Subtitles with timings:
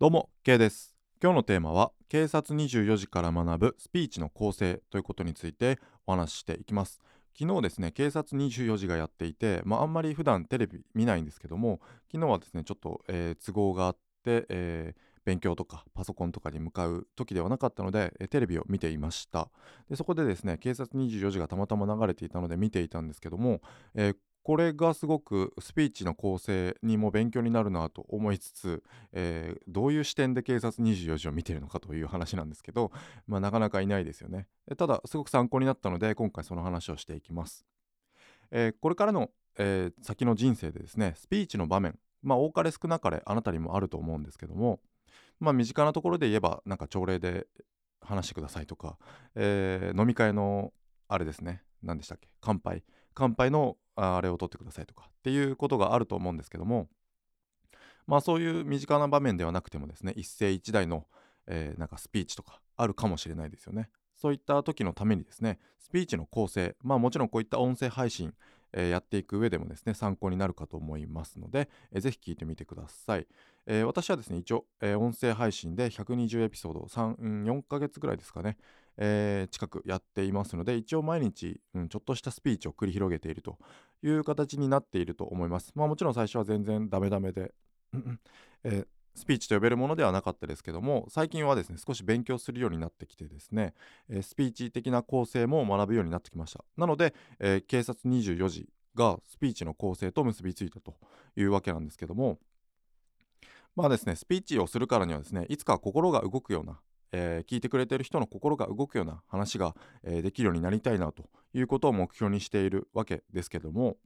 [0.00, 0.94] どうも K です。
[1.20, 7.00] 今日のテーマは警察24時から学ぶスピーチの構成ということについてお話ししていきます。
[7.36, 11.80] 昨日ですね警察24時がやっていてまああんまり普段テレビ見ないんですけども
[12.12, 19.50] 昨日はですねちょっと、えー都合があって、えー勉強とかパソコンとかに向かう時ではなかったので、えテレビを見ていました。
[19.90, 23.60] でそこでですね警察24時がたまたま流れていたので見ていたんですけども、
[23.94, 24.16] えー
[24.48, 32.90] これがすごくスピーチの構成にも勉強になるなと思いつつ、えーどういう視点で警察24時を見ているのかという話なんですけど、
[33.26, 34.46] まあ、なかなかいないですよね。
[34.78, 37.66] ただすごく参考になったので今回その話をしていきます。
[38.50, 44.80] えーこれからの、えー先の人生でですねスピーチの場面まあ多かれ少なかれあなたにもあると思うんですけども
[45.40, 47.48] まあ身近なところで言えばなんか朝礼で
[48.00, 48.96] 話してくださいとか、
[49.34, 50.72] えー飲み会の
[51.06, 56.88] あれですね何でしたっけ乾杯乾杯のあれを取ってくださいとかっていうことがあると思うんですけども
[58.06, 61.06] まあそういう身近な場面ではなくてもですね一世一代の、
[61.46, 63.90] えーなんかスピーチとかあるかもしれないですよね。
[64.14, 68.34] そういった時のためにですねスピーチの構成まあもちろんこういった音声配信、
[68.72, 73.26] えーやっていく上でもですね参考になるかと思いますので、えーぜひ聞いてみてください、
[73.66, 78.56] えー私はですね一応、え音声配信で120エピソード34ヶ月ぐらいですかね
[78.98, 83.58] えー近くやっていますので一応毎日、うんちょっとしたスピーチを繰り広げていると
[84.02, 85.72] いう形になっていると思います。
[85.74, 87.54] まあもちろん最初は全然ダメダメで、
[88.64, 93.74] えースピーチと呼べるものではなかったですけども最近はですね少し勉強するようになってきてですね、
[94.08, 96.64] えースピーチ的な構成も学ぶようになってきました。
[96.76, 100.96] なので、えー警察24時がスピーチの構成と結びついたと
[101.36, 102.38] いうわけなんですけども
[103.76, 106.80] まあですねスピーチをするからにはですねいつか心が動くような
[107.12, 113.96] えー聞いてくれてる人の心が動くような話が、えーできるようになりたいなということを目標にしているわけですけども。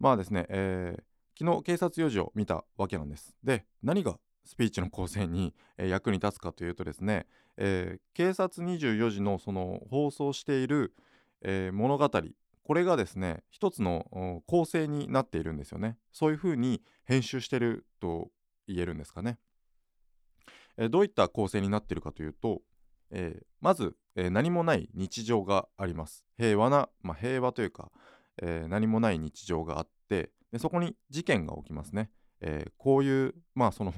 [0.00, 1.02] まあですね、えー
[1.40, 3.36] 昨日警察4時を見たわけなんです。
[3.44, 7.26] で何がスピーチの構成に、えー役に立つかというとですね、
[7.56, 10.94] えー警察24時のその放送している、
[11.42, 12.10] えー物語
[12.64, 15.96] これがですね一つの構成になっているんですよね。
[16.12, 18.30] そういうふうに編集してると
[18.66, 19.38] 言えるんですかね。
[20.78, 22.62] えどういった構成になっているかというと、
[23.10, 26.24] えーまず、え何もない日常があります。
[26.36, 27.90] 平和な、まあ、平和というか、
[28.40, 33.92] えー何もない日常があってでそこに事件が起きますね、えーこういうまあその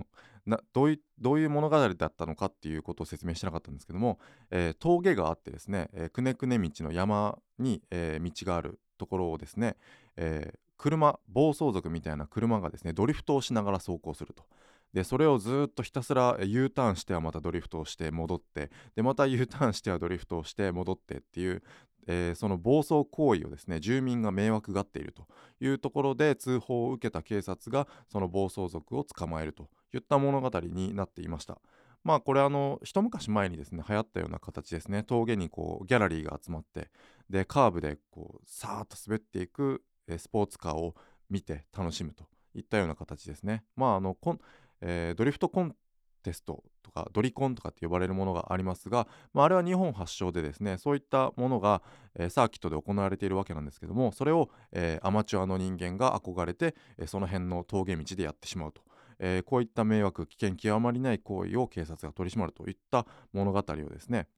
[0.47, 4.19] などういどういう物語だったのかっていうことを説明してなかったんですけども、
[4.51, 9.77] えー峠があってですね、えくねくね道の山に、え道があるところをですね、
[10.17, 14.45] え車暴走族みたいな車がですねドリフトをしながら走行すると。
[14.93, 21.63] でそれをずっとひたすら U ターンしてはまたドリフトをして戻ってでまた U ターンしてはドリフトをして戻ってっていう、
[22.07, 25.27] えーその暴走行為をですね住民が迷惑がっていると
[25.61, 31.61] いうところで通報を受けた警察がその暴走族を捕まえるといった物語になっていました。
[32.03, 36.91] まあこれあの一昔前にですね流行ったような形ですね峠にこうギャラリーが集まって
[37.29, 40.95] でカーブでこうさーっと滑っていく、えースポーツカーを
[41.29, 42.25] 見て楽しむと
[42.55, 43.65] いったような形ですね。
[43.77, 44.41] まああのコン
[44.81, 45.75] えードリフトコン
[46.23, 51.83] テストとかドリコンとかって呼ばれるものがありますが、まあ、あれは日本発祥でですねそういったものが、
[52.15, 58.83] えーサーキットで行われているわけなんですけどもそれを、えーアマチュアの人間が憧れて、えーその辺の峠道でやってしまうと、
[59.19, 64.29] えーこういった迷惑危険極まりない行為を警察が取り締まるといった物語をですね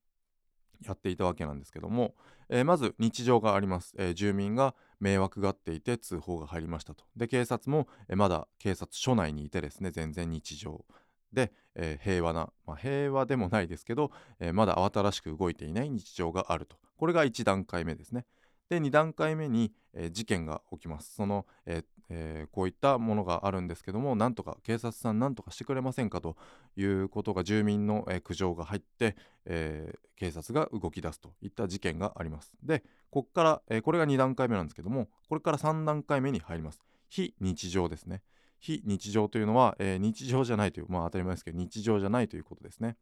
[0.84, 2.14] やっていたわけなんですけども、
[2.48, 7.04] えーまず日常があります、えー住民が迷惑がっていて通報が入りましたと。
[7.16, 10.84] で警察も、えまだ警察署内にいてですね全然日常。
[11.32, 16.76] で、えー平和な、まあ、平和でもないですけど、えーまだ慌ただしく動いていない日常があると。
[16.96, 18.26] これが1段階目ですね。
[18.70, 21.14] で2段階目に、えー事件が起きます。
[21.16, 21.82] その、え
[22.14, 26.36] えーこういったものがあるんですけどもなんとか警察さんなんとかしてくれませんかと
[26.76, 32.52] いうことが住民の、えー苦情が入って、えー警察が動き出すといった事件があります。
[32.62, 36.80] でここから、えこれが2段階目なんですけどもこれから3段階目に入ります。
[37.08, 38.22] 非日常ですね。
[38.60, 42.96] 非日常というのは、え日常じゃないというまあ当たり前ですけど日常じゃないということですね、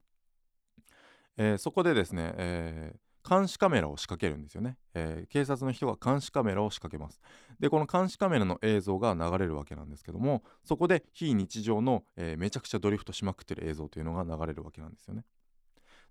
[1.36, 7.20] えそこでですね、えー監視カメラを仕掛けるんですよね、えー警察の人が監視カメラを仕掛けます。
[7.58, 15.24] でこの監視カメラの映像が流れるわけなんですけどもそこで非日常の、えーめちゃくちゃドリフトしまくってる映像というのが流れるわけなんですよね。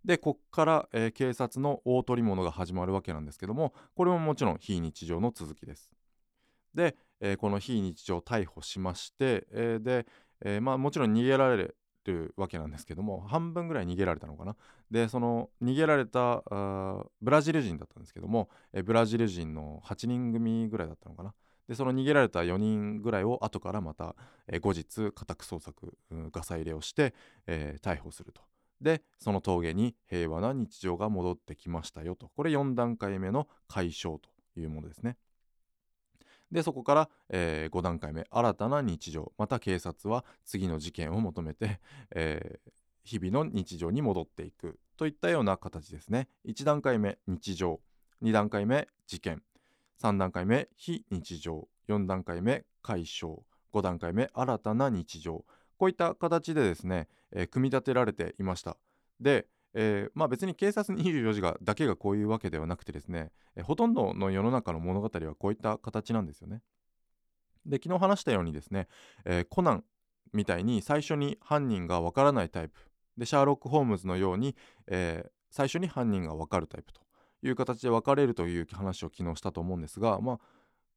[0.05, 5.91] でこっから、えー警察の大取り物が始まるわけなんですけどもこれももちろん非日常の続きです。
[6.73, 10.05] で、えーこの非日常を逮捕しまして、えーで、
[10.41, 11.75] えーまあもちろん逃げられる
[12.37, 14.55] わけなんですけども半分ぐらい逃げられたのかな？
[14.89, 16.43] でその逃げられた
[17.21, 21.33] ブラジル人だったんですけども、えブラジル人の8人組ぐらいだったのかな？
[21.67, 24.15] でその逃げられた4人ぐらいを後からまた、
[24.47, 27.13] え後日家宅捜索、うんガサ入れをして、
[27.45, 28.41] えー逮捕すると。
[28.81, 32.29] でその峠に平和な日常が戻ってきましたよと。
[32.35, 34.29] これ4段階目の解消と
[34.59, 35.17] いうものですね。
[36.51, 39.31] でそこから、え5段階目新たな日常。
[39.37, 41.79] また警察は次の事件を求めて、
[42.15, 42.71] えー
[43.05, 44.77] 日々の日常に戻っていく。
[44.95, 46.27] といったような形ですね。
[46.45, 47.79] 1段階目日常。
[48.21, 49.41] 2段階目事件。
[49.99, 51.67] 3段階目非日常。
[51.87, 53.41] 4段階目解消。
[53.73, 55.43] 5段階目新たな日常。
[55.77, 58.77] こういった形でですね、えー組み立てられていました。
[59.19, 66.61] で、えーまあ別に警察24時がだけがこういうわけではなくてですね、えーほとんどの世の中の物語はこういった形なんですよね。
[67.65, 68.87] で昨日話したようにですね、
[69.25, 69.83] えーコナン
[70.33, 72.79] みたいに最初に犯人がわからないタイプ。
[73.17, 74.55] でシャーロック・ホームズのように、
[74.87, 77.01] え最初に犯人がわかるタイプと
[77.41, 80.39] いう形で分かれるという話を昨日したと思うんですが、まあ、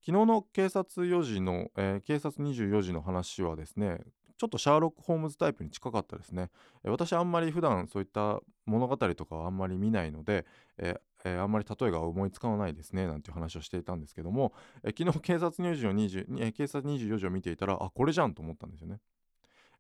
[0.04, 4.00] 昨日の警察4時の、えー警察24時の話はですね
[4.42, 6.50] ちょっとシャーロック・ホームズタイプに近かったですね、
[6.84, 10.44] え私あんまり普段そういった物語とかはあんまり見ないので、
[10.78, 14.52] ええーあんまり例えが思いつかないですねなんていう話をしていたんですけども、
[14.82, 18.98] えー昨日警察24時の20、えー警察24時を見ていたらあこれじゃんと思ったんですよね。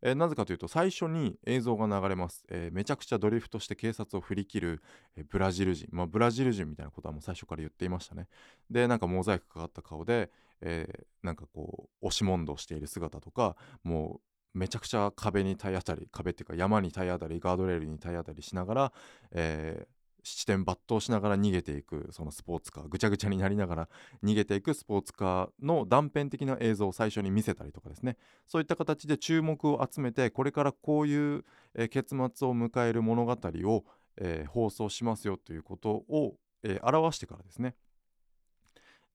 [0.00, 4.82] えーなぜかというと最初に映像が流れます、えーめちゃくちゃドリフトして警察を振り切る、
[5.16, 8.28] えーブラジル人まあブラジル人みたいなことはもう最初から言っていましたね。
[8.70, 10.30] でなんかモザイクかかった顔で、
[10.60, 14.20] えーなんかこう押し問答している姿とかもう
[14.54, 18.92] めちゃくちゃ壁に体当たり壁っていうか山に体当たりガードレールに体当たりしながら、
[19.32, 23.88] えー七点抜刀しながら逃げていくそのスポーツカーぐちゃぐちゃになりながら
[24.22, 28.16] 逃げていくスポーツカーの断片的な映像を最初に見せたりとかですね。
[28.46, 31.44] そういった形で注目を集めてこれからこういう、
[31.74, 33.84] えー結末を迎える物語を、
[34.16, 37.74] えー放送しますよということを、えー表してからですね。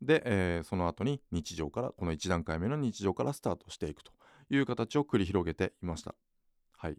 [0.02, 4.12] で、えーその後に日常からこの1段階目の日常からスタートしていくと。
[4.50, 6.16] いう形を繰り広げていました。
[6.78, 6.98] はい、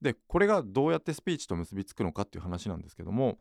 [0.00, 3.38] でこれがどうやってスピーチと結びつくのかっていう話なんですけども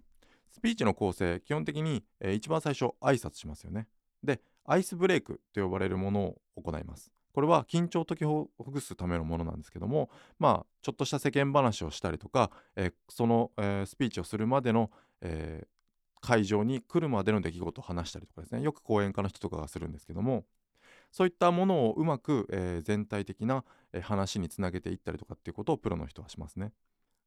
[0.50, 3.88] スピーチの構成基本的に、えー一番最初挨拶しますよね。
[4.24, 7.12] でアイスブレイクと呼ばれるものを行います。
[7.34, 15.68] これは緊張を解きほぐすためのものなんですけどもまあちょっとした世間話をしたりとか、えーその、えースピーチをするまでの、えー
[16.20, 20.46] 会場に来るまでの出来事を話したりとかですねよく講演家の人とかがするんですけども
[21.12, 23.64] そういったものをうまく、えー全体的な、
[24.02, 26.72] 話につなげていったりとかっていうことをプロの人はしますね。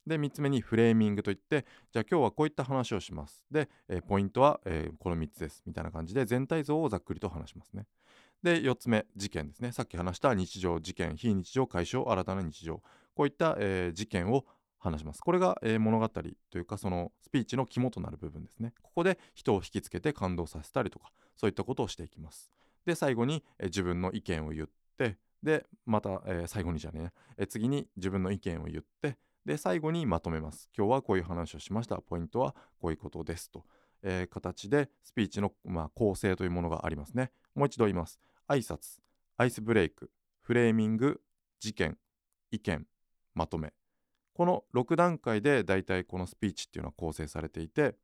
[0.07, 3.45] で3つ目にフレーミングといってじゃあ今日はこういった話をします。
[3.51, 7.87] で、えーポイントは、えーこの3つですみたいな感じで全体像をざっくりと話しますね。
[8.43, 12.83] で4つ目事件ですねさっき話した日常事件非日常解消新たな日常
[13.15, 14.47] こういった、えー事件を
[14.79, 22.51] 話しますこれが、えー物語というかそのスピーチの肝となる部分ですねここで人を引きつけて感動させたりとかそういったことをしていきます
[22.87, 30.69] で最後に、え自分の意見を言ってでまた、えー最後にじゃねえな、えー次に自分の意見を言ってで最後にまとめます。
[30.77, 31.97] 今日はこういう話をしました。
[31.97, 33.65] ポイントはこういうことですと、
[34.03, 37.33] えー形でスピーチの、まあ、構成というものがありますね。
[37.55, 38.21] もう一度言います。
[38.49, 39.01] 挨拶。
[39.37, 40.11] アイスブレイク。
[40.43, 41.21] フレーミング。
[41.59, 41.97] 事件。
[42.51, 42.87] 意見。
[43.35, 43.73] まとめ。
[44.35, 47.95] この6段階でだいたいこのスピーチっていうのは構成されていて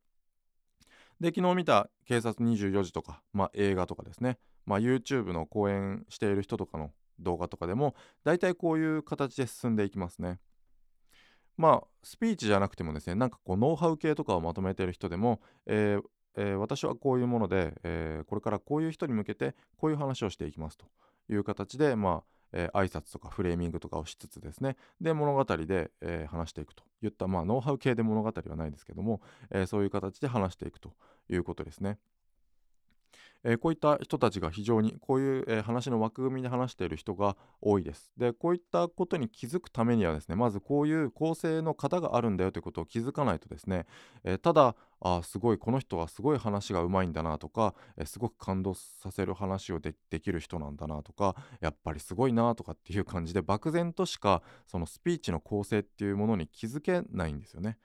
[1.19, 10.39] で昨日見た警察24時とか、まあ、映画とかですね、まあ、YouTube の講演している人とかの動画とかでもだいたいこういう形で進んでいきますね。
[11.55, 16.01] まあスピーチじゃなくてもですねなんかこうノウハウ系とかをまとめている人でも、えー
[16.35, 20.85] えー私はこういうもので、えーこれからこういう人に向けてこういう話をしていきますと
[21.29, 30.93] いう形でまあえー挨拶とかフレーミングとかをしつつですねで物語で、えー話していくといった、まあ、ノウハウ系で物語はないですけども、えーそういう形で話していくと
[31.29, 31.97] いうことですね。
[33.47, 38.11] えーこういった人たちが非常にこういう、えー話の枠組みで話している人が多いです。
[38.17, 43.85] でこういったことに気づくためにはですねまずこういう構成の型があるんだよということを気づかないとですね、
[44.23, 57.77] えーただあすごいこの人はすごい話がうまいんだなとか、えーすごく感動させる話をでできる人なんだなとかやっぱりすごいなとかっていう感じで漠然としかそのスピーチの構成っていうものに気づけないんですよね。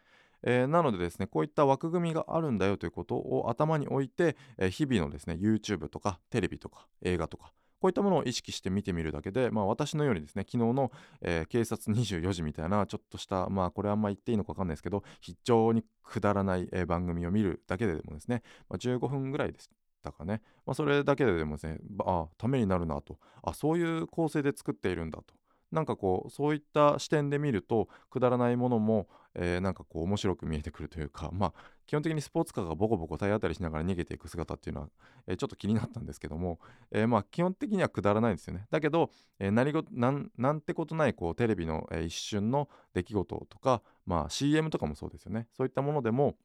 [0.43, 19.69] えーなのでですねこういった枠組みがあるんだよということを頭に置いて、えー日々のですね YouTube とかテレビとか映画とかこういったものを意識して見てみるだけで、まあ、私のようにですね昨日の、えー警察24時みたいなちょっとしたまあこれあんま言っていいのか分かんないですけど非常にくだらない、えー番組を見るだけでもですね、まあ、15分ぐらいでし
[20.03, 23.19] たかね、まあ、それだけででもですねばあためになるなと。
[23.43, 25.35] あそういう構成で作っているんだと。
[25.73, 31.53] なんかこうそういった視点で見るとくだらないものも、えー、なんかこう面白く見えてくるというかまあ
[31.87, 34.89] 基本的にスポーツカーがボコボコ体当たりしながら逃げていく姿っていうのは、
[35.27, 36.61] えー、ちょっと気になったんですけども、
[36.91, 46.37] えー、まあ基本的にはくだらないですよねだけど、えー、何事なんなんてことないこうテレビの、えー、一瞬の出来事とか、まあ、CM とかもそうですよねそういったものでも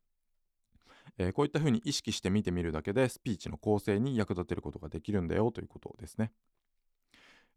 [1.17, 6.31] えー、こういったふうに意識して見てみるだけでスピーチの構成に役立てることができるんだよということですね。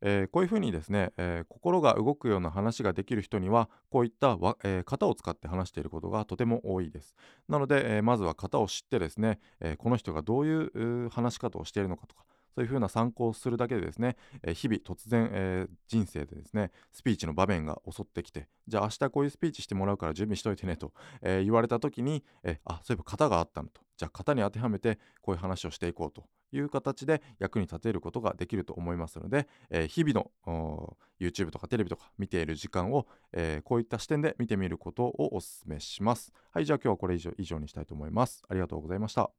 [0.03, 7.15] えー、こういうふうにですね、えー、心が動くような話ができる人にはこういったわ、えー、型を使って話していることがとても多いです。
[7.49, 20.93] なので、えまずは型を知ってですね、えこの人がどういう話し方をしているのかとかそういうふうな参考をするだけでですね、え日々突然、え人生でですねスピーチの場面が襲ってきてじゃあ明日こういうスピーチしてもらうから準備しといてねと、
[21.23, 23.83] え言われた時に、えあそういえば型があったのと。
[23.97, 26.25] じゃあ型に当てはめてこういう話をしていこうと。
[26.53, 36.33] いう形で役に立てることができると思いますので、えー、日々の YouTube とかテレビとか見ている時間を、えー、こういった視点で見てみることをお勧めします。
[36.53, 38.43] はい、じゃあ今日はこれ以上以上にしたいと思います。
[38.49, 39.31] ありがとうございました。